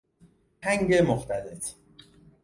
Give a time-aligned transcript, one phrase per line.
[0.61, 1.73] هنگ مختلط